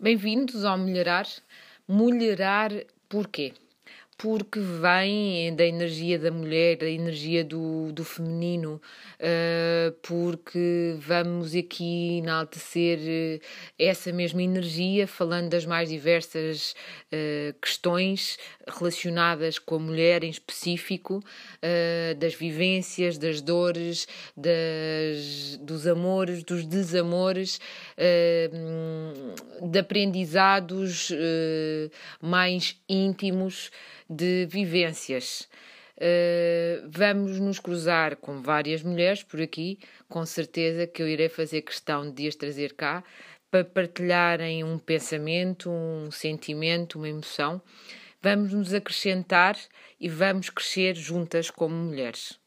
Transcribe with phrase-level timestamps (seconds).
[0.00, 1.26] Bem-vindos ao Mulherar.
[1.88, 2.70] Mulherar
[3.08, 3.52] porquê?
[4.18, 8.82] Porque vem da energia da mulher, da energia do, do feminino,
[9.20, 13.40] uh, porque vamos aqui enaltecer eh,
[13.78, 16.74] essa mesma energia, falando das mais diversas
[17.12, 25.86] uh, questões relacionadas com a mulher em específico, uh, das vivências, das dores, das, dos
[25.86, 27.60] amores, dos desamores,
[29.62, 31.12] de aprendizados
[32.20, 33.70] mais íntimos
[34.08, 35.48] de vivências.
[35.96, 41.62] Uh, vamos nos cruzar com várias mulheres por aqui, com certeza que eu irei fazer
[41.62, 43.02] questão de as trazer cá
[43.50, 47.60] para partilharem um pensamento, um sentimento, uma emoção.
[48.22, 49.58] Vamos nos acrescentar
[50.00, 52.38] e vamos crescer juntas como mulheres.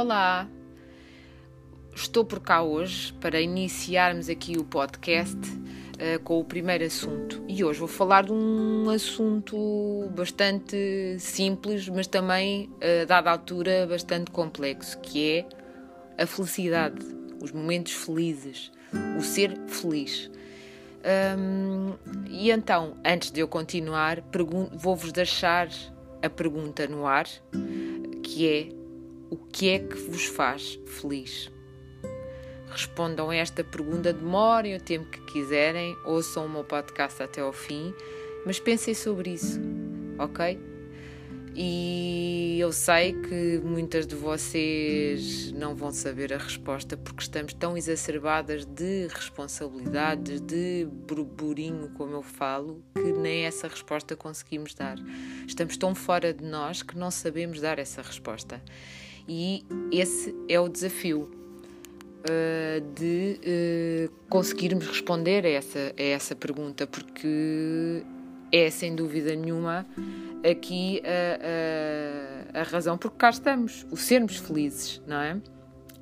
[0.00, 0.48] Olá!
[1.94, 7.44] Estou por cá hoje para iniciarmos aqui o podcast uh, com o primeiro assunto.
[7.46, 13.86] E hoje vou falar de um assunto bastante simples, mas também, uh, dada a altura,
[13.86, 15.46] bastante complexo, que
[16.16, 17.04] é a felicidade,
[17.38, 18.72] os momentos felizes,
[19.18, 20.30] o ser feliz.
[21.36, 21.92] Um,
[22.30, 24.24] e então, antes de eu continuar,
[24.72, 25.68] vou-vos deixar
[26.22, 27.26] a pergunta no ar,
[28.22, 28.79] que é
[29.30, 31.50] o que é que vos faz feliz?
[32.68, 37.52] Respondam a esta pergunta, demorem o tempo que quiserem, ouçam o meu podcast até ao
[37.52, 37.94] fim,
[38.44, 39.60] mas pensem sobre isso,
[40.18, 40.58] ok?
[41.54, 47.76] E eu sei que muitas de vocês não vão saber a resposta porque estamos tão
[47.76, 54.96] exacerbadas de responsabilidades, de burburinho, como eu falo, que nem essa resposta conseguimos dar.
[55.46, 58.62] Estamos tão fora de nós que não sabemos dar essa resposta.
[59.32, 61.30] E esse é o desafio
[62.24, 68.02] uh, de uh, conseguirmos responder a essa, a essa pergunta, porque
[68.50, 69.86] é sem dúvida nenhuma
[70.42, 75.40] aqui a, a, a razão porque cá estamos, o sermos felizes, não é?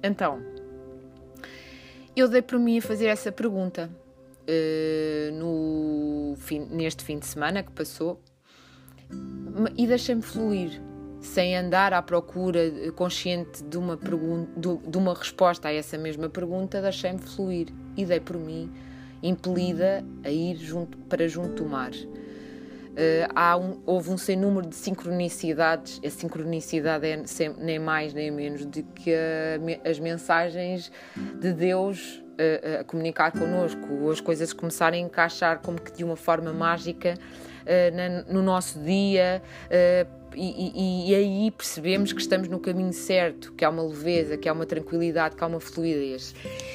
[0.03, 0.43] Então,
[2.17, 3.91] eu dei por mim a fazer essa pergunta
[4.49, 8.23] uh, no fim, neste fim de semana que passou
[9.77, 10.88] e deixei-me fluir
[11.29, 12.61] sem andar à procura
[12.97, 18.37] consciente de uma, de uma resposta a essa mesma pergunta, deixei-me fluir e dei por
[18.37, 18.73] mim
[19.23, 21.91] impelida a ir junto, para junto do mar.
[21.93, 26.01] Uh, um, houve um sem número de sincronicidades.
[26.05, 30.91] A sincronicidade é sem, nem mais nem menos do que a, as mensagens
[31.41, 36.17] de Deus uh, a comunicar connosco, as coisas começarem a encaixar como que de uma
[36.17, 39.43] forma mágica uh, na, no nosso dia,
[40.35, 44.53] e, e, aí percebemos que estamos no caminho certo, que há uma leveza, que há
[44.53, 46.35] uma tranquilidade, que há uma fluidez.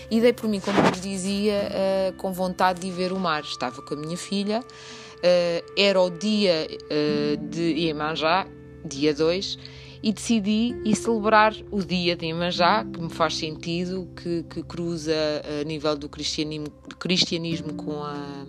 [0.10, 3.44] E dei por mim, como vos dizia, uh, com vontade de ir ver o mar.
[3.44, 8.48] Estava com a minha filha, uh, era o dia uh, de Iemanjá,
[8.86, 9.58] dia 2,
[10.02, 15.14] e decidi ir celebrar o dia de Iemanjá, que me faz sentido, que, que cruza
[15.62, 16.68] a nível do cristianismo,
[17.00, 18.46] cristianismo com, a,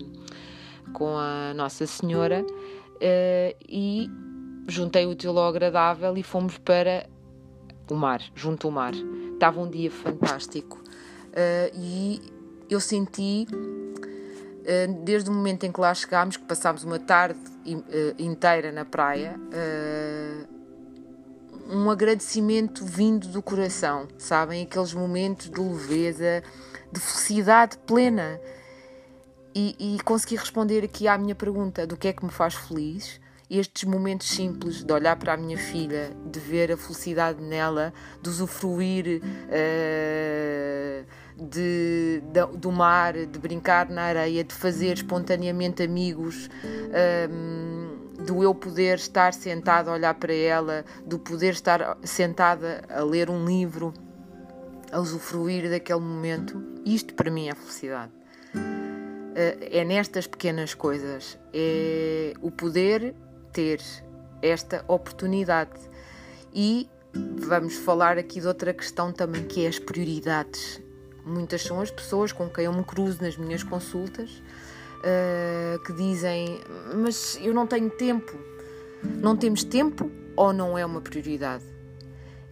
[0.93, 2.45] com a Nossa Senhora.
[3.69, 4.09] e
[4.67, 7.07] juntei o útil ao agradável e fomos para
[7.89, 8.93] o mar, junto ao mar.
[9.33, 12.21] Estava um dia fantástico uh, e
[12.69, 18.21] eu senti, uh, desde o momento em que lá chegámos, que passámos uma tarde uh,
[18.21, 19.39] inteira na praia,
[21.67, 24.63] um agradecimento vindo do coração, sabem?
[24.63, 26.43] Aqueles momentos de leveza,
[26.91, 28.39] de felicidade plena.
[29.57, 33.21] E, e consegui responder aqui à minha pergunta do que é que me faz feliz
[33.49, 38.29] estes momentos simples de olhar para a minha filha, de ver a felicidade nela, de
[38.29, 41.05] usufruir uh,
[41.37, 46.49] de, de, do mar, de brincar na areia, de fazer espontaneamente amigos,
[47.29, 53.03] um, do eu poder estar sentada a olhar para ela, do poder estar sentada a
[53.03, 53.93] ler um livro,
[54.91, 56.63] a usufruir daquele momento.
[56.85, 58.11] Isto para mim é felicidade.
[58.55, 63.13] Uh, é nestas pequenas coisas, é o poder
[63.55, 63.79] ter
[64.41, 65.79] esta oportunidade.
[66.53, 66.89] E
[67.37, 70.81] vamos falar aqui de outra questão também, que é as prioridades.
[71.25, 74.29] Muitas são as pessoas com quem eu me cruzo nas minhas consultas
[74.99, 76.59] uh, que dizem:
[76.93, 78.37] Mas eu não tenho tempo.
[79.03, 81.63] Não temos tempo ou não é uma prioridade?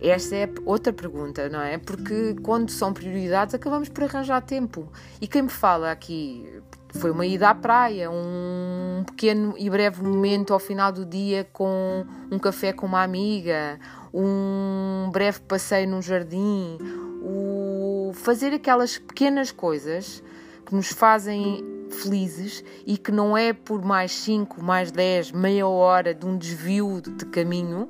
[0.02, 1.78] Esta é outra pergunta, não é?
[1.78, 4.92] Porque quando são prioridades acabamos por arranjar tempo.
[5.22, 6.62] E quem me fala aqui
[6.94, 12.06] foi uma ida à praia, um pequeno e breve momento ao final do dia com
[12.32, 13.80] um café com uma amiga,
[14.14, 16.78] um breve passeio num jardim,
[17.22, 20.24] o fazer aquelas pequenas coisas
[20.66, 26.14] que nos fazem felizes e que não é por mais 5, mais 10, meia hora
[26.14, 27.90] de um desvio de caminho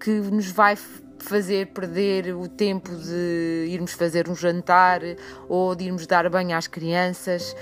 [0.00, 0.76] que nos vai
[1.18, 5.00] fazer perder o tempo de irmos fazer um jantar
[5.48, 7.54] ou de irmos dar banho às crianças,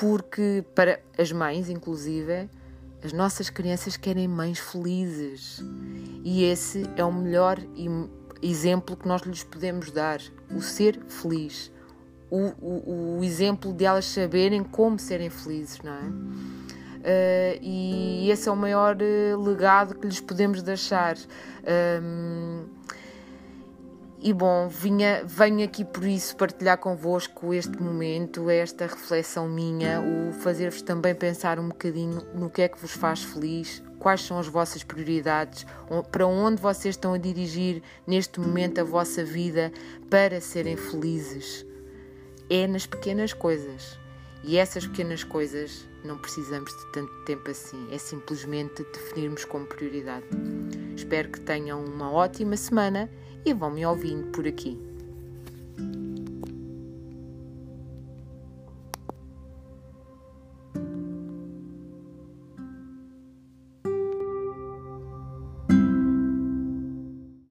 [0.00, 2.48] porque para as mães, inclusive,
[3.04, 5.62] as nossas crianças querem mães felizes.
[6.24, 7.58] E esse é o melhor
[8.40, 10.18] exemplo que nós lhes podemos dar:
[10.50, 11.70] o ser feliz.
[12.30, 16.02] O, o, o exemplo de elas saberem como serem felizes, não é?
[17.00, 21.16] Uh, e esse é o maior uh, legado que lhes podemos deixar.
[22.02, 22.64] Um,
[24.22, 30.32] e bom, vinha, venho aqui por isso partilhar convosco este momento, esta reflexão minha, o
[30.32, 34.46] fazer-vos também pensar um bocadinho no que é que vos faz feliz, quais são as
[34.46, 35.64] vossas prioridades,
[36.12, 39.72] para onde vocês estão a dirigir neste momento a vossa vida
[40.10, 41.64] para serem felizes.
[42.50, 43.98] É nas pequenas coisas.
[44.44, 50.26] E essas pequenas coisas não precisamos de tanto tempo assim, é simplesmente definirmos como prioridade.
[51.00, 53.08] Espero que tenham uma ótima semana
[53.42, 54.78] e vão me ouvindo por aqui.